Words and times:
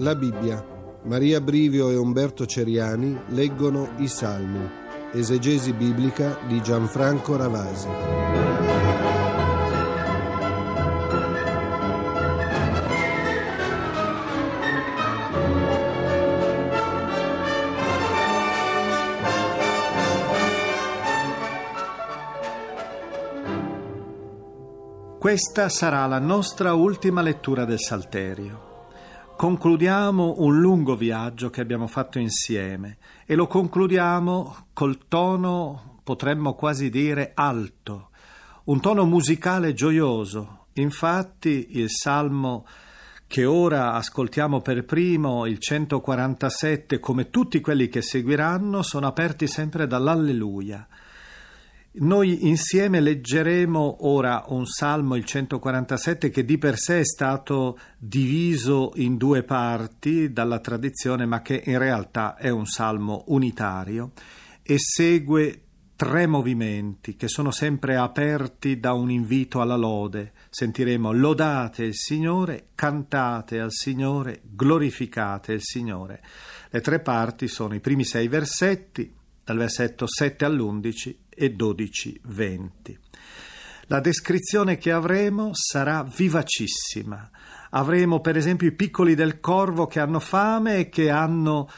La 0.00 0.14
Bibbia. 0.14 0.64
Maria 1.02 1.42
Brivio 1.42 1.90
e 1.90 1.96
Umberto 1.96 2.46
Ceriani 2.46 3.20
leggono 3.28 3.96
i 3.98 4.08
Salmi. 4.08 4.66
Esegesi 5.12 5.74
biblica 5.74 6.38
di 6.46 6.62
Gianfranco 6.62 7.36
Ravasi. 7.36 7.88
Questa 25.18 25.68
sarà 25.68 26.06
la 26.06 26.18
nostra 26.18 26.72
ultima 26.72 27.20
lettura 27.20 27.66
del 27.66 27.78
Salterio. 27.78 28.69
Concludiamo 29.40 30.34
un 30.40 30.60
lungo 30.60 30.96
viaggio 30.96 31.48
che 31.48 31.62
abbiamo 31.62 31.86
fatto 31.86 32.18
insieme 32.18 32.98
e 33.24 33.34
lo 33.34 33.46
concludiamo 33.46 34.66
col 34.74 35.08
tono, 35.08 36.00
potremmo 36.04 36.52
quasi 36.52 36.90
dire, 36.90 37.30
alto, 37.32 38.10
un 38.64 38.80
tono 38.80 39.06
musicale 39.06 39.72
gioioso. 39.72 40.66
Infatti 40.74 41.68
il 41.78 41.88
salmo 41.88 42.66
che 43.26 43.46
ora 43.46 43.94
ascoltiamo 43.94 44.60
per 44.60 44.84
primo, 44.84 45.46
il 45.46 45.58
147, 45.58 46.98
come 46.98 47.30
tutti 47.30 47.62
quelli 47.62 47.88
che 47.88 48.02
seguiranno, 48.02 48.82
sono 48.82 49.06
aperti 49.06 49.46
sempre 49.46 49.86
dall'Alleluia. 49.86 50.86
Noi 51.92 52.46
insieme 52.46 53.00
leggeremo 53.00 54.06
ora 54.06 54.44
un 54.46 54.64
salmo, 54.64 55.16
il 55.16 55.24
147, 55.24 56.30
che 56.30 56.44
di 56.44 56.56
per 56.56 56.78
sé 56.78 57.00
è 57.00 57.04
stato 57.04 57.80
diviso 57.98 58.92
in 58.94 59.16
due 59.16 59.42
parti 59.42 60.32
dalla 60.32 60.60
tradizione, 60.60 61.26
ma 61.26 61.42
che 61.42 61.60
in 61.66 61.78
realtà 61.78 62.36
è 62.36 62.48
un 62.48 62.66
salmo 62.66 63.24
unitario 63.26 64.12
e 64.62 64.76
segue 64.78 65.62
tre 65.96 66.28
movimenti 66.28 67.16
che 67.16 67.26
sono 67.26 67.50
sempre 67.50 67.96
aperti 67.96 68.78
da 68.78 68.92
un 68.92 69.10
invito 69.10 69.60
alla 69.60 69.74
lode. 69.74 70.32
Sentiremo 70.48 71.10
lodate 71.10 71.82
il 71.82 71.96
Signore, 71.96 72.68
cantate 72.76 73.58
al 73.58 73.72
Signore, 73.72 74.42
glorificate 74.44 75.54
il 75.54 75.62
Signore. 75.62 76.22
Le 76.70 76.80
tre 76.80 77.00
parti 77.00 77.48
sono 77.48 77.74
i 77.74 77.80
primi 77.80 78.04
sei 78.04 78.28
versetti, 78.28 79.12
dal 79.50 79.58
versetto 79.58 80.06
7 80.06 80.44
all'11 80.44 81.14
e 81.28 81.50
12, 81.50 82.20
20. 82.22 82.98
La 83.86 83.98
descrizione 83.98 84.78
che 84.78 84.92
avremo 84.92 85.50
sarà 85.54 86.04
vivacissima. 86.04 87.28
Avremo 87.70 88.20
per 88.20 88.36
esempio 88.36 88.68
i 88.68 88.72
piccoli 88.72 89.16
del 89.16 89.40
corvo 89.40 89.88
che 89.88 89.98
hanno 89.98 90.20
fame 90.20 90.76
e 90.76 90.88
che 90.88 91.10
hanno 91.10 91.68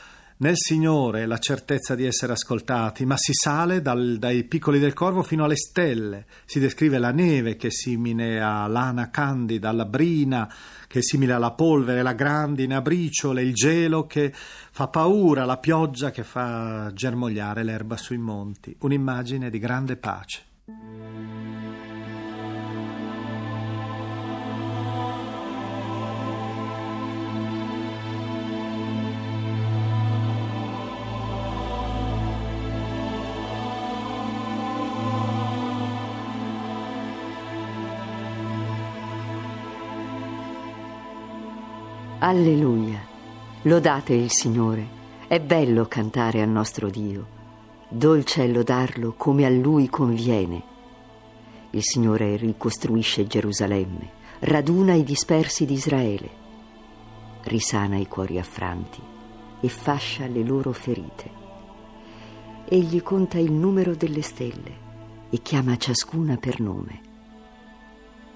nel 0.42 0.56
Signore 0.56 1.24
la 1.24 1.38
certezza 1.38 1.94
di 1.94 2.04
essere 2.04 2.32
ascoltati, 2.32 3.06
ma 3.06 3.14
si 3.16 3.32
sale 3.32 3.80
dal, 3.80 4.16
dai 4.18 4.42
piccoli 4.42 4.80
del 4.80 4.92
corvo 4.92 5.22
fino 5.22 5.44
alle 5.44 5.54
stelle. 5.54 6.26
Si 6.44 6.58
descrive 6.58 6.98
la 6.98 7.12
neve 7.12 7.54
che 7.54 7.68
è 7.68 7.70
simile 7.70 8.40
a 8.40 8.66
lana 8.66 9.08
candida, 9.08 9.70
la 9.70 9.84
brina 9.84 10.52
che 10.88 10.98
è 10.98 11.02
simile 11.02 11.34
alla 11.34 11.52
polvere, 11.52 12.02
la 12.02 12.14
grandine 12.14 12.74
a 12.74 12.82
briciole, 12.82 13.42
il 13.42 13.54
gelo 13.54 14.06
che 14.06 14.32
fa 14.34 14.88
paura, 14.88 15.44
la 15.44 15.58
pioggia 15.58 16.10
che 16.10 16.24
fa 16.24 16.90
germogliare 16.92 17.62
l'erba 17.62 17.96
sui 17.96 18.18
monti. 18.18 18.74
Un'immagine 18.80 19.48
di 19.48 19.60
grande 19.60 19.96
pace. 19.96 20.42
Alleluia. 42.24 43.04
Lodate 43.62 44.12
il 44.12 44.30
Signore. 44.30 44.86
È 45.26 45.40
bello 45.40 45.86
cantare 45.86 46.40
al 46.40 46.48
nostro 46.50 46.88
Dio. 46.88 47.26
Dolce 47.88 48.44
è 48.44 48.46
lodarlo 48.46 49.14
come 49.16 49.44
a 49.44 49.50
Lui 49.50 49.88
conviene. 49.88 50.62
Il 51.70 51.82
Signore 51.82 52.36
ricostruisce 52.36 53.26
Gerusalemme, 53.26 54.08
raduna 54.38 54.94
i 54.94 55.02
dispersi 55.02 55.64
di 55.64 55.72
Israele, 55.72 56.30
risana 57.42 57.96
i 57.96 58.06
cuori 58.06 58.38
affranti 58.38 59.00
e 59.60 59.68
fascia 59.68 60.28
le 60.28 60.44
loro 60.44 60.70
ferite. 60.70 61.28
Egli 62.66 63.02
conta 63.02 63.38
il 63.38 63.50
numero 63.50 63.96
delle 63.96 64.22
stelle 64.22 64.78
e 65.28 65.42
chiama 65.42 65.76
ciascuna 65.76 66.36
per 66.36 66.60
nome. 66.60 67.00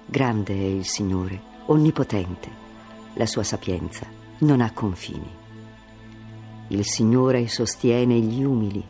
Grande 0.06 0.54
è 0.54 0.64
il 0.64 0.86
Signore, 0.86 1.41
onnipotente 1.66 2.66
la 3.16 3.27
sua 3.27 3.43
sapienza 3.43 4.06
non 4.38 4.60
ha 4.60 4.71
confini. 4.72 5.44
Il 6.69 6.84
Signore 6.84 7.49
sostiene 7.49 8.19
gli 8.19 8.43
umili, 8.43 8.84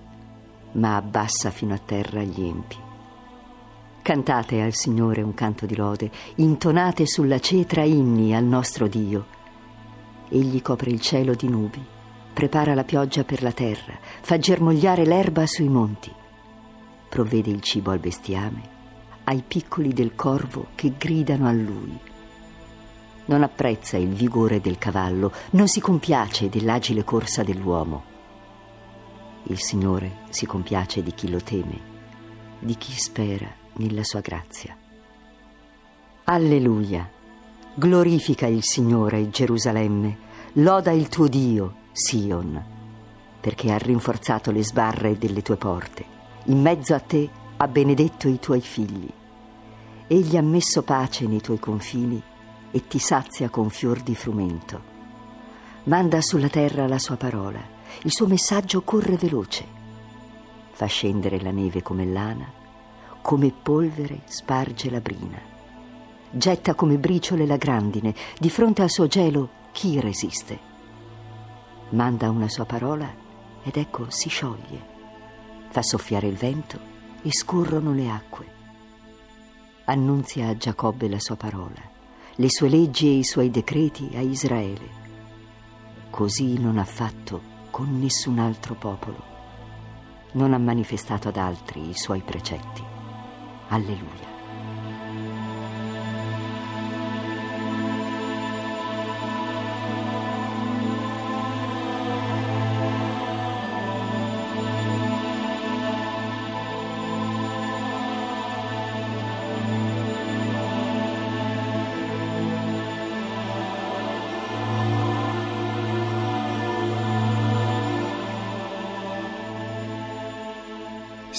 ma 0.73 0.97
abbassa 0.97 1.51
fino 1.51 1.75
a 1.75 1.79
terra 1.79 2.23
gli 2.23 2.43
empi. 2.43 2.77
Cantate 4.03 4.63
al 4.63 4.75
Signore 4.75 5.23
un 5.23 5.35
canto 5.35 5.67
di 5.67 5.77
lode, 5.77 6.11
intonate 6.37 7.07
sulla 7.07 7.39
cetra 7.39 7.83
inni 7.83 8.35
al 8.35 8.45
nostro 8.45 8.87
Dio. 8.89 9.35
Egli 10.29 10.61
copre 10.63 10.91
il 10.91 11.01
cielo 11.01 11.35
di 11.35 11.49
nubi, 11.49 11.85
prepara 12.33 12.75
la 12.75 12.85
pioggia 12.85 13.25
per 13.25 13.43
la 13.43 13.53
terra, 13.53 13.99
fa 14.23 14.39
germogliare 14.39 15.05
l'erba 15.05 15.47
sui 15.47 15.69
monti, 15.69 16.13
provvede 17.09 17.51
il 17.51 17.61
cibo 17.61 17.93
al 17.93 17.99
bestiame, 17.99 18.75
ai 19.25 19.43
piccoli 19.47 19.93
del 19.93 20.15
corvo 20.15 20.69
che 20.75 20.95
gridano 20.97 21.47
a 21.47 21.53
lui 21.53 22.15
non 23.27 23.43
apprezza 23.43 23.97
il 23.97 24.09
vigore 24.09 24.61
del 24.61 24.79
cavallo, 24.79 25.33
non 25.51 25.69
si 25.69 25.81
compiace 25.81 26.49
dell'agile 26.49 27.05
corsa 27.05 27.43
dell'uomo. 27.43 28.15
Il 29.45 29.59
Signore 29.59 30.19
si 30.31 30.47
compiace 30.47 31.03
di 31.03 31.13
chi 31.13 31.29
lo 31.29 31.41
teme, 31.41 31.95
di 32.59 32.77
chi 32.77 32.93
spera 32.93 33.49
nella 33.75 34.05
sua 34.05 34.21
grazia. 34.21 34.77
Alleluia! 36.25 37.09
Glorifica 37.75 38.47
il 38.47 38.65
Signore, 38.65 39.29
Gerusalemme, 39.29 40.17
loda 40.55 40.91
il 40.91 41.09
tuo 41.09 41.29
Dio, 41.29 41.75
Sion, 41.93 42.65
perché 43.41 43.71
ha 43.71 43.77
rinforzato 43.77 44.51
le 44.51 44.65
sbarre 44.65 45.19
delle 45.19 45.43
tue 45.43 45.57
porte. 45.57 46.05
In 46.47 46.61
mezzo 46.61 46.95
a 46.95 47.01
te 47.01 47.29
ha 47.57 47.69
benedetto 47.69 48.29
i 48.29 48.39
tuoi 48.39 48.61
figli. 48.61 49.09
Egli 50.07 50.37
ha 50.37 50.43
messo 50.43 50.83
pace 50.83 51.27
nei 51.27 51.41
tuoi 51.41 51.59
confini 51.59 52.23
e 52.77 52.87
ti 52.87 52.99
sazia 52.99 53.49
con 53.49 53.71
fior 53.71 54.03
di 54.03 54.15
frumento. 54.15 54.95
Manda 55.85 56.21
sulla 56.21 56.51
terra 56.51 56.87
la 56.87 56.99
sua 56.99 57.17
parola, 57.17 57.59
il 58.03 58.13
suo 58.13 58.27
messaggio 58.27 58.83
corre 58.83 59.17
veloce. 59.17 59.65
Fa 60.73 60.85
scendere 60.85 61.41
la 61.41 61.53
neve 61.53 61.81
come 61.81 62.05
lana, 62.05 62.47
come 63.23 63.51
polvere 63.51 64.21
sparge 64.27 64.91
la 64.91 65.01
brina. 65.01 65.41
Getta 66.29 66.75
come 66.75 66.99
briciole 66.99 67.47
la 67.47 67.57
grandine, 67.57 68.15
di 68.39 68.51
fronte 68.51 68.83
al 68.83 68.91
suo 68.91 69.07
gelo 69.07 69.49
chi 69.73 69.99
resiste? 69.99 70.59
Manda 71.91 72.29
una 72.29 72.51
sua 72.51 72.67
parola 72.67 73.11
ed 73.63 73.79
ecco 73.79 74.11
si 74.11 74.29
scioglie. 74.29 74.95
Fa 75.71 75.81
soffiare 75.81 76.27
il 76.27 76.37
vento 76.37 76.79
e 77.23 77.33
scorrono 77.33 77.95
le 77.95 78.11
acque. 78.11 78.47
Annunzia 79.87 80.49
a 80.49 80.57
Giacobbe 80.59 81.09
la 81.09 81.19
sua 81.19 81.37
parola 81.37 81.95
le 82.39 82.51
sue 82.51 82.69
leggi 82.69 83.07
e 83.09 83.19
i 83.19 83.25
suoi 83.25 83.51
decreti 83.51 84.11
a 84.15 84.21
Israele. 84.21 85.05
Così 86.11 86.59
non 86.59 86.77
ha 86.77 86.85
fatto 86.85 87.41
con 87.71 87.99
nessun 87.99 88.39
altro 88.39 88.75
popolo. 88.75 89.35
Non 90.33 90.53
ha 90.53 90.59
manifestato 90.59 91.29
ad 91.29 91.39
altri 91.39 91.89
i 91.89 91.95
suoi 91.95 92.21
precetti. 92.21 92.83
Alleluia. 93.69 94.26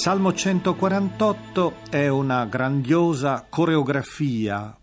Salmo 0.07 0.33
148 0.33 1.73
è 1.89 2.07
una 2.07 2.45
grandiosa 2.45 3.45
coreografia, 3.49 4.73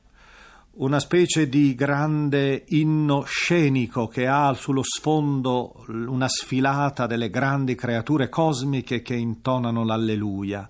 una 0.73 1.01
specie 1.01 1.49
di 1.49 1.75
grande 1.75 2.65
inno 2.69 3.23
scenico 3.23 4.07
che 4.07 4.27
ha 4.27 4.53
sullo 4.53 4.83
sfondo 4.83 5.83
una 5.89 6.29
sfilata 6.29 7.07
delle 7.07 7.31
grandi 7.31 7.75
creature 7.75 8.29
cosmiche 8.29 9.01
che 9.01 9.15
intonano 9.15 9.83
l'alleluia. 9.83 10.69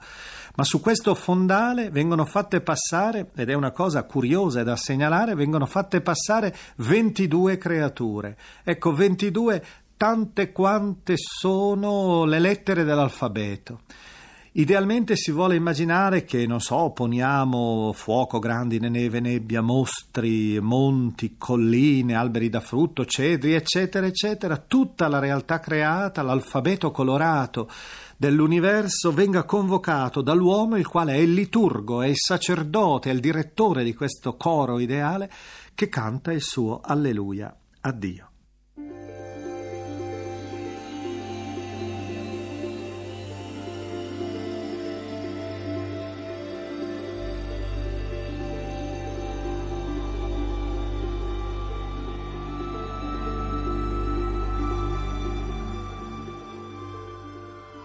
Ma 0.54 0.62
su 0.62 0.80
questo 0.80 1.16
fondale 1.16 1.90
vengono 1.90 2.24
fatte 2.24 2.60
passare, 2.60 3.32
ed 3.34 3.50
è 3.50 3.54
una 3.54 3.72
cosa 3.72 4.04
curiosa 4.04 4.62
da 4.62 4.76
segnalare, 4.76 5.34
vengono 5.34 5.66
fatte 5.66 6.00
passare 6.00 6.54
22 6.76 7.58
creature. 7.58 8.38
Ecco, 8.62 8.92
22 8.92 9.64
tante 9.96 10.52
quante 10.52 11.14
sono 11.16 12.24
le 12.24 12.38
lettere 12.38 12.84
dell'alfabeto. 12.84 13.80
Idealmente 14.56 15.16
si 15.16 15.32
vuole 15.32 15.56
immaginare 15.56 16.22
che, 16.22 16.46
non 16.46 16.60
so, 16.60 16.90
poniamo 16.90 17.92
fuoco, 17.92 18.38
grandine, 18.38 18.88
neve, 18.88 19.18
nebbia, 19.18 19.60
mostri, 19.62 20.60
monti, 20.60 21.34
colline, 21.36 22.14
alberi 22.14 22.50
da 22.50 22.60
frutto, 22.60 23.04
cedri, 23.04 23.54
eccetera, 23.54 24.06
eccetera, 24.06 24.56
tutta 24.56 25.08
la 25.08 25.18
realtà 25.18 25.58
creata, 25.58 26.22
l'alfabeto 26.22 26.92
colorato 26.92 27.68
dell'universo 28.16 29.12
venga 29.12 29.42
convocato 29.42 30.22
dall'uomo 30.22 30.76
il 30.76 30.86
quale 30.86 31.14
è 31.14 31.18
il 31.18 31.32
liturgo, 31.32 32.02
è 32.02 32.06
il 32.06 32.16
sacerdote, 32.16 33.10
è 33.10 33.12
il 33.12 33.18
direttore 33.18 33.82
di 33.82 33.92
questo 33.92 34.36
coro 34.36 34.78
ideale 34.78 35.28
che 35.74 35.88
canta 35.88 36.30
il 36.30 36.42
suo 36.42 36.78
alleluia 36.80 37.52
a 37.80 37.90
Dio. 37.90 38.28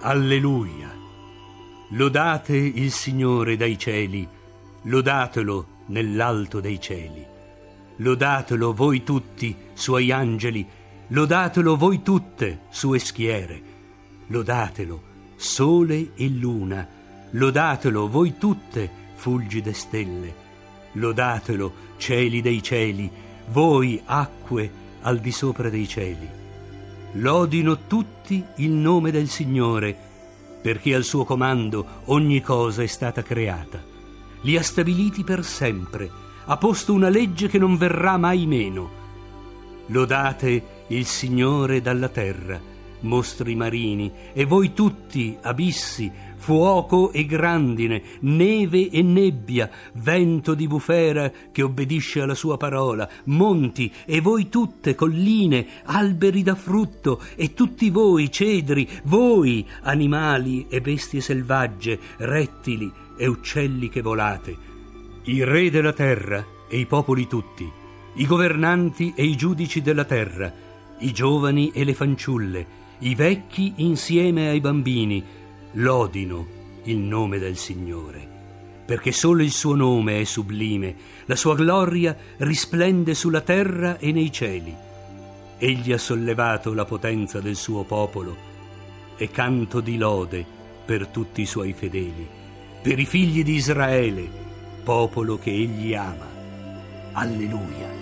Alleluia. 0.01 0.89
Lodate 1.89 2.55
il 2.55 2.89
Signore 2.89 3.57
dai 3.57 3.77
cieli, 3.77 4.25
lodatelo 4.83 5.65
nell'alto 5.87 6.61
dei 6.61 6.79
cieli. 6.79 7.25
Lodatelo 7.97 8.73
voi 8.73 9.03
tutti, 9.03 9.53
suoi 9.73 10.09
angeli, 10.13 10.65
lodatelo 11.07 11.75
voi 11.75 12.01
tutte, 12.01 12.61
sue 12.69 12.97
schiere. 12.97 13.61
Lodatelo, 14.27 15.01
sole 15.35 16.11
e 16.15 16.29
luna, 16.29 16.87
lodatelo 17.31 18.07
voi 18.07 18.37
tutte, 18.37 18.89
fulgide 19.15 19.73
stelle. 19.73 20.33
Lodatelo, 20.93 21.73
cieli 21.97 22.39
dei 22.39 22.63
cieli, 22.63 23.11
voi 23.49 24.01
acque 24.05 24.71
al 25.01 25.19
di 25.19 25.31
sopra 25.33 25.69
dei 25.69 25.87
cieli 25.89 26.38
lodino 27.13 27.85
tutti 27.87 28.43
il 28.57 28.71
nome 28.71 29.11
del 29.11 29.27
Signore, 29.27 29.97
perché 30.61 30.93
al 30.93 31.03
suo 31.03 31.25
comando 31.25 31.85
ogni 32.05 32.41
cosa 32.41 32.83
è 32.83 32.87
stata 32.87 33.23
creata. 33.23 33.81
Li 34.41 34.55
ha 34.57 34.63
stabiliti 34.63 35.23
per 35.23 35.43
sempre, 35.43 36.09
ha 36.45 36.57
posto 36.57 36.93
una 36.93 37.09
legge 37.09 37.47
che 37.47 37.57
non 37.57 37.77
verrà 37.77 38.17
mai 38.17 38.45
meno. 38.45 38.97
Lodate 39.87 40.85
il 40.87 41.05
Signore 41.05 41.81
dalla 41.81 42.09
terra, 42.09 42.59
mostri 43.01 43.55
marini, 43.55 44.11
e 44.33 44.45
voi 44.45 44.73
tutti, 44.73 45.37
abissi, 45.41 46.11
fuoco 46.39 47.11
e 47.11 47.25
grandine, 47.25 48.01
neve 48.21 48.89
e 48.89 49.01
nebbia, 49.01 49.69
vento 49.93 50.53
di 50.53 50.67
bufera 50.67 51.31
che 51.51 51.61
obbedisce 51.61 52.21
alla 52.21 52.33
sua 52.33 52.57
parola, 52.57 53.07
monti 53.25 53.91
e 54.05 54.21
voi 54.21 54.49
tutte, 54.49 54.95
colline, 54.95 55.67
alberi 55.83 56.41
da 56.41 56.55
frutto 56.55 57.21
e 57.35 57.53
tutti 57.53 57.89
voi, 57.89 58.31
cedri, 58.31 58.87
voi, 59.03 59.65
animali 59.81 60.65
e 60.69 60.81
bestie 60.81 61.21
selvagge, 61.21 61.99
rettili 62.17 62.91
e 63.17 63.27
uccelli 63.27 63.89
che 63.89 64.01
volate, 64.01 64.55
i 65.25 65.43
re 65.43 65.69
della 65.69 65.93
terra 65.93 66.43
e 66.69 66.79
i 66.79 66.85
popoli 66.85 67.27
tutti, 67.27 67.69
i 68.15 68.25
governanti 68.25 69.13
e 69.15 69.25
i 69.25 69.35
giudici 69.35 69.81
della 69.81 70.05
terra, 70.05 70.51
i 70.99 71.11
giovani 71.11 71.71
e 71.73 71.83
le 71.83 71.93
fanciulle, 71.93 72.78
i 72.99 73.15
vecchi 73.15 73.73
insieme 73.77 74.49
ai 74.49 74.59
bambini, 74.59 75.23
lodino 75.73 76.57
il 76.83 76.97
nome 76.97 77.39
del 77.39 77.55
Signore, 77.55 78.27
perché 78.85 79.11
solo 79.11 79.41
il 79.41 79.51
suo 79.51 79.75
nome 79.75 80.19
è 80.19 80.23
sublime, 80.25 80.95
la 81.25 81.35
sua 81.35 81.55
gloria 81.55 82.15
risplende 82.37 83.13
sulla 83.13 83.41
terra 83.41 83.97
e 83.99 84.11
nei 84.11 84.31
cieli. 84.31 84.75
Egli 85.57 85.93
ha 85.93 85.97
sollevato 85.97 86.73
la 86.73 86.85
potenza 86.85 87.39
del 87.39 87.55
suo 87.55 87.83
popolo 87.83 88.35
e 89.15 89.29
canto 89.29 89.79
di 89.79 89.97
lode 89.97 90.45
per 90.85 91.07
tutti 91.07 91.41
i 91.41 91.45
suoi 91.45 91.73
fedeli, 91.73 92.27
per 92.81 92.99
i 92.99 93.05
figli 93.05 93.43
di 93.43 93.53
Israele, 93.53 94.27
popolo 94.83 95.37
che 95.37 95.51
egli 95.51 95.93
ama. 95.93 96.27
Alleluia. 97.13 97.98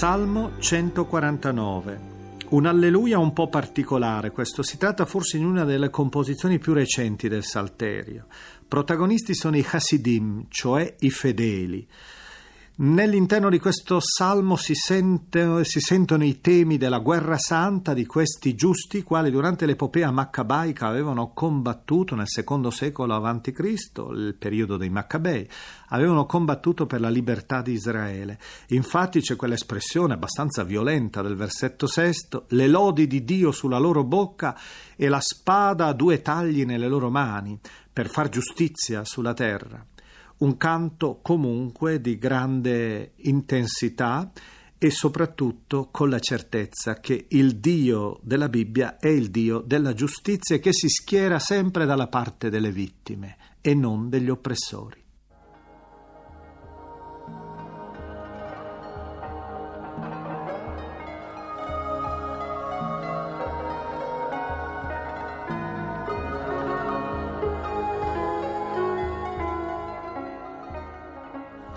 Salmo 0.00 0.52
149. 0.58 2.00
Un 2.48 2.64
alleluia 2.64 3.18
un 3.18 3.34
po' 3.34 3.48
particolare, 3.48 4.30
questo 4.30 4.62
si 4.62 4.78
tratta 4.78 5.04
forse 5.04 5.36
di 5.36 5.44
una 5.44 5.64
delle 5.64 5.90
composizioni 5.90 6.58
più 6.58 6.72
recenti 6.72 7.28
del 7.28 7.44
Salterio. 7.44 8.24
Protagonisti 8.66 9.34
sono 9.34 9.58
i 9.58 9.66
Hasidim, 9.70 10.46
cioè 10.48 10.94
i 11.00 11.10
fedeli. 11.10 11.86
Nell'interno 12.82 13.50
di 13.50 13.58
questo 13.58 13.98
salmo 14.00 14.56
si, 14.56 14.74
sente, 14.74 15.66
si, 15.66 15.80
sentono 15.80 16.24
i 16.24 16.40
temi 16.40 16.78
della 16.78 17.00
guerra 17.00 17.36
santa 17.36 17.92
di 17.92 18.06
questi 18.06 18.54
giusti, 18.54 19.02
quali 19.02 19.30
durante 19.30 19.66
l'epopea 19.66 20.10
maccabaica 20.10 20.86
avevano 20.86 21.34
combattuto 21.34 22.14
nel 22.14 22.26
secondo 22.26 22.70
secolo 22.70 23.16
a.C., 23.16 23.52
il 24.14 24.34
periodo 24.38 24.78
dei 24.78 24.88
Maccabei, 24.88 25.46
avevano 25.88 26.24
combattuto 26.24 26.86
per 26.86 27.02
la 27.02 27.10
libertà 27.10 27.60
di 27.60 27.72
Israele. 27.72 28.38
Infatti 28.68 29.20
c'è 29.20 29.36
quell'espressione 29.36 30.14
abbastanza 30.14 30.64
violenta 30.64 31.20
del 31.20 31.36
versetto 31.36 31.86
sesto, 31.86 32.46
le 32.48 32.66
lodi 32.66 33.06
di 33.06 33.24
Dio 33.24 33.52
sulla 33.52 33.78
loro 33.78 34.04
bocca 34.04 34.58
e 34.96 35.06
la 35.10 35.20
spada 35.20 35.88
a 35.88 35.92
due 35.92 36.22
tagli 36.22 36.64
nelle 36.64 36.88
loro 36.88 37.10
mani, 37.10 37.60
per 37.92 38.08
far 38.08 38.30
giustizia 38.30 39.04
sulla 39.04 39.34
terra 39.34 39.84
un 40.40 40.56
canto 40.56 41.20
comunque 41.22 42.00
di 42.00 42.18
grande 42.18 43.12
intensità 43.16 44.30
e 44.78 44.90
soprattutto 44.90 45.88
con 45.90 46.08
la 46.08 46.18
certezza 46.18 47.00
che 47.00 47.26
il 47.28 47.56
Dio 47.56 48.18
della 48.22 48.48
Bibbia 48.48 48.98
è 48.98 49.08
il 49.08 49.30
Dio 49.30 49.60
della 49.60 49.92
giustizia 49.92 50.56
e 50.56 50.58
che 50.58 50.72
si 50.72 50.88
schiera 50.88 51.38
sempre 51.38 51.84
dalla 51.84 52.08
parte 52.08 52.48
delle 52.48 52.72
vittime 52.72 53.36
e 53.60 53.74
non 53.74 54.08
degli 54.08 54.30
oppressori. 54.30 54.99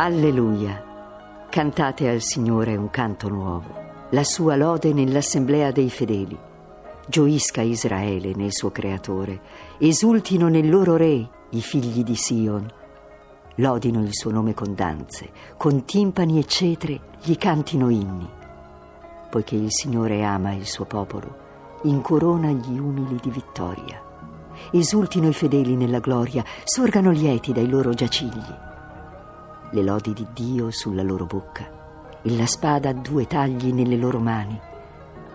Alleluia. 0.06 0.84
Cantate 1.50 2.10
al 2.10 2.20
Signore 2.20 2.76
un 2.76 2.90
canto 2.90 3.30
nuovo, 3.30 3.74
la 4.10 4.26
sua 4.26 4.58
lode 4.58 4.92
nell'assemblea 4.92 5.72
dei 5.72 5.90
fedeli. 5.90 6.38
Gioisca 7.08 7.62
Israele 7.62 8.34
nel 8.36 8.52
suo 8.52 8.70
creatore, 8.70 9.40
esultino 9.78 10.50
nel 10.50 10.70
loro 10.70 10.98
re 10.98 11.30
i 11.52 11.62
figli 11.62 12.04
di 12.04 12.16
Sion. 12.16 12.70
Lodino 13.56 14.02
il 14.02 14.14
suo 14.14 14.30
nome 14.30 14.54
con 14.54 14.76
danze, 14.76 15.30
con 15.56 15.86
timpani 15.86 16.38
e 16.38 16.44
cetre 16.48 17.00
gli 17.24 17.38
cantino 17.38 17.88
inni. 17.88 18.28
Poiché 19.30 19.56
il 19.56 19.72
Signore 19.72 20.22
ama 20.26 20.52
il 20.52 20.66
suo 20.66 20.84
popolo, 20.84 21.80
incorona 21.84 22.52
gli 22.52 22.78
umili 22.78 23.18
di 23.22 23.30
vittoria. 23.30 24.02
Esultino 24.70 25.30
i 25.30 25.34
fedeli 25.34 25.78
nella 25.78 26.00
gloria, 26.00 26.44
sorgano 26.66 27.10
lieti 27.10 27.54
dai 27.54 27.70
loro 27.70 27.94
giacigli 27.94 28.72
le 29.74 29.82
lodi 29.82 30.14
di 30.14 30.26
Dio 30.34 30.72
sulla 30.72 31.04
loro 31.04 31.26
bocca 31.26 32.20
e 32.22 32.36
la 32.38 32.46
spada 32.46 32.90
a 32.90 32.94
due 32.94 33.28
tagli 33.28 33.74
nelle 33.74 33.98
loro 33.98 34.20
mani 34.20 34.60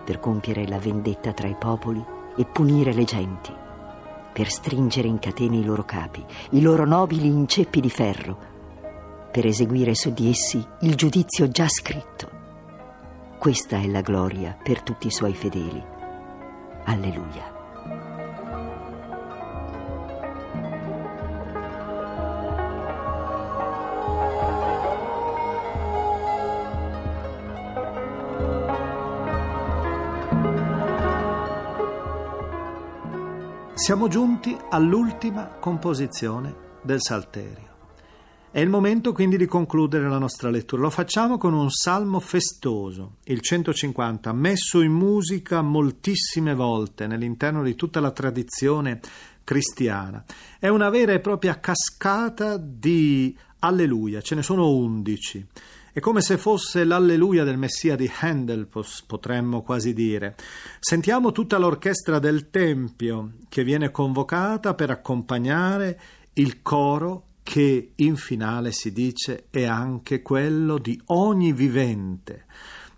per 0.03 0.19
compiere 0.19 0.67
la 0.67 0.79
vendetta 0.79 1.33
tra 1.33 1.47
i 1.47 1.55
popoli 1.55 2.03
e 2.35 2.45
punire 2.45 2.93
le 2.93 3.03
genti, 3.03 3.53
per 4.33 4.49
stringere 4.49 5.07
in 5.07 5.19
catene 5.19 5.57
i 5.57 5.63
loro 5.63 5.83
capi, 5.83 6.25
i 6.51 6.61
loro 6.61 6.85
nobili 6.85 7.27
in 7.27 7.47
ceppi 7.47 7.79
di 7.79 7.91
ferro, 7.91 8.37
per 9.31 9.45
eseguire 9.45 9.93
su 9.93 10.11
di 10.11 10.29
essi 10.29 10.65
il 10.81 10.95
giudizio 10.95 11.49
già 11.49 11.67
scritto. 11.67 12.27
Questa 13.37 13.77
è 13.77 13.85
la 13.85 14.01
gloria 14.01 14.57
per 14.61 14.81
tutti 14.81 15.05
i 15.05 15.11
suoi 15.11 15.35
fedeli. 15.35 15.83
Alleluia. 16.85 17.58
Siamo 33.79 34.09
giunti 34.09 34.57
all'ultima 34.71 35.47
composizione 35.57 36.53
del 36.83 37.01
Salterio. 37.01 37.77
È 38.51 38.59
il 38.59 38.67
momento 38.67 39.13
quindi 39.13 39.37
di 39.37 39.45
concludere 39.45 40.09
la 40.09 40.17
nostra 40.17 40.49
lettura. 40.49 40.81
Lo 40.81 40.89
facciamo 40.89 41.37
con 41.37 41.53
un 41.53 41.69
salmo 41.69 42.19
festoso, 42.19 43.19
il 43.23 43.39
150, 43.39 44.33
messo 44.33 44.81
in 44.81 44.91
musica 44.91 45.61
moltissime 45.61 46.53
volte 46.55 47.07
nell'interno 47.07 47.63
di 47.63 47.75
tutta 47.75 48.01
la 48.01 48.11
tradizione 48.11 48.99
cristiana. 49.45 50.25
È 50.59 50.67
una 50.67 50.89
vera 50.89 51.13
e 51.13 51.21
propria 51.21 51.61
cascata 51.61 52.57
di 52.57 53.35
alleluia, 53.59 54.19
ce 54.19 54.35
ne 54.35 54.43
sono 54.43 54.71
undici. 54.71 55.47
È 55.91 55.99
come 55.99 56.21
se 56.21 56.37
fosse 56.37 56.83
l'alleluia 56.83 57.43
del 57.43 57.57
Messia 57.57 57.95
di 57.95 58.09
Handel, 58.19 58.67
potremmo 59.07 59.63
quasi 59.63 59.93
dire. 59.93 60.35
Sentiamo 60.79 61.31
tutta 61.31 61.57
l'orchestra 61.57 62.19
del 62.19 62.49
Tempio 62.51 63.33
che 63.49 63.63
viene 63.63 63.89
convocata 63.89 64.75
per 64.75 64.91
accompagnare 64.91 65.99
il 66.33 66.61
coro 66.61 67.23
che 67.41 67.93
in 67.95 68.15
finale 68.15 68.71
si 68.71 68.91
dice 68.91 69.45
è 69.49 69.63
anche 69.63 70.21
quello 70.21 70.77
di 70.77 71.01
ogni 71.07 71.51
vivente, 71.53 72.45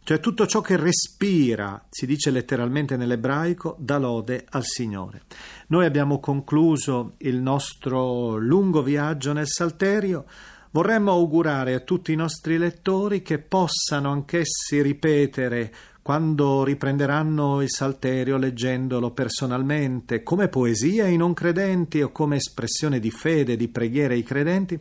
cioè 0.03 0.19
tutto 0.19 0.45
ciò 0.45 0.59
che 0.59 0.75
respira, 0.75 1.85
si 1.89 2.05
dice 2.05 2.31
letteralmente 2.31 2.97
nell'ebraico, 2.97 3.77
dà 3.79 3.97
lode 3.97 4.45
al 4.49 4.65
Signore. 4.65 5.21
Noi 5.67 5.85
abbiamo 5.85 6.19
concluso 6.19 7.13
il 7.19 7.39
nostro 7.39 8.35
lungo 8.35 8.81
viaggio 8.81 9.31
nel 9.31 9.47
Salterio 9.47 10.25
Vorremmo 10.73 11.11
augurare 11.11 11.73
a 11.73 11.81
tutti 11.81 12.13
i 12.13 12.15
nostri 12.15 12.57
lettori 12.57 13.21
che 13.21 13.39
possano 13.39 14.09
anch'essi 14.09 14.81
ripetere 14.81 15.69
quando 16.01 16.63
riprenderanno 16.63 17.61
il 17.61 17.69
Salterio 17.69 18.37
leggendolo 18.37 19.11
personalmente, 19.11 20.23
come 20.23 20.47
poesia 20.47 21.03
ai 21.03 21.17
non 21.17 21.33
credenti 21.33 22.01
o 22.01 22.13
come 22.13 22.37
espressione 22.37 22.99
di 22.99 23.11
fede, 23.11 23.57
di 23.57 23.67
preghiera 23.67 24.13
ai 24.13 24.23
credenti, 24.23 24.79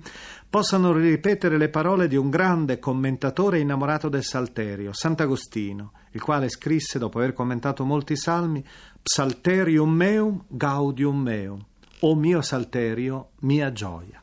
possano 0.48 0.92
ripetere 0.92 1.58
le 1.58 1.68
parole 1.68 2.06
di 2.06 2.14
un 2.14 2.30
grande 2.30 2.78
commentatore 2.78 3.58
innamorato 3.58 4.08
del 4.08 4.22
Salterio, 4.22 4.92
Sant'Agostino, 4.92 5.90
il 6.12 6.22
quale 6.22 6.48
scrisse, 6.48 7.00
dopo 7.00 7.18
aver 7.18 7.32
commentato 7.32 7.84
molti 7.84 8.14
salmi, 8.14 8.64
Psalterium 9.02 9.90
meum 9.90 10.44
gaudium 10.46 11.20
meum, 11.20 11.64
o 11.98 12.14
mio 12.14 12.42
Salterio, 12.42 13.30
mia 13.40 13.72
gioia. 13.72 14.22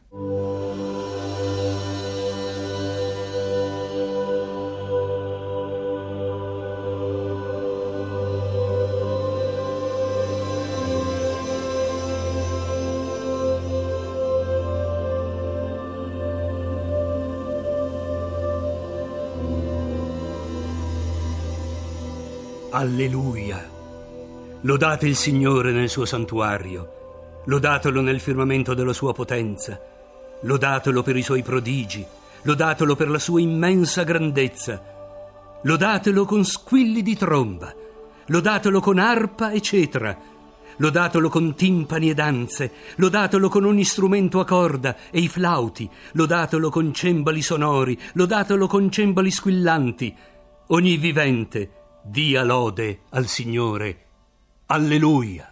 Alleluia. 22.77 23.67
Lodate 24.61 25.07
il 25.07 25.15
Signore 25.15 25.71
nel 25.71 25.89
suo 25.89 26.05
santuario, 26.05 27.41
lodatelo 27.45 28.01
nel 28.01 28.19
firmamento 28.19 28.75
della 28.75 28.93
sua 28.93 29.13
potenza, 29.13 29.81
lodatelo 30.41 31.01
per 31.01 31.15
i 31.15 31.23
suoi 31.23 31.41
prodigi, 31.41 32.05
lodatelo 32.43 32.95
per 32.95 33.09
la 33.09 33.17
sua 33.17 33.41
immensa 33.41 34.03
grandezza, 34.03 34.79
lodatelo 35.63 36.25
con 36.25 36.45
squilli 36.45 37.01
di 37.01 37.15
tromba, 37.15 37.73
lodatelo 38.27 38.79
con 38.79 38.99
arpa 38.99 39.49
e 39.49 39.59
cetra, 39.59 40.15
lodatelo 40.77 41.29
con 41.29 41.55
timpani 41.55 42.11
e 42.11 42.13
danze, 42.13 42.71
lodatelo 42.97 43.49
con 43.49 43.65
ogni 43.65 43.85
strumento 43.85 44.39
a 44.39 44.45
corda 44.45 44.95
e 45.09 45.19
i 45.19 45.27
flauti, 45.27 45.89
lodatelo 46.11 46.69
con 46.69 46.93
cembali 46.93 47.41
sonori, 47.41 47.99
lodatelo 48.13 48.67
con 48.67 48.91
cembali 48.91 49.31
squillanti, 49.31 50.15
ogni 50.67 50.97
vivente, 50.97 51.76
dia 52.09 52.43
lode 52.43 53.01
al 53.09 53.27
Signore. 53.27 54.05
Alleluia. 54.67 55.51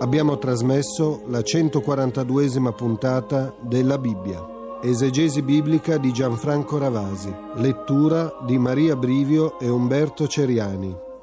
Abbiamo 0.00 0.36
trasmesso 0.36 1.22
la 1.28 1.38
142esima 1.38 2.74
puntata 2.74 3.54
della 3.60 3.98
Bibbia. 3.98 4.53
Esegesi 4.86 5.40
biblica 5.40 5.96
di 5.96 6.12
Gianfranco 6.12 6.76
Ravasi. 6.76 7.34
Lettura 7.54 8.30
di 8.44 8.58
Maria 8.58 8.94
Brivio 8.94 9.58
e 9.58 9.66
Umberto 9.70 10.26
Ceriani. 10.26 11.13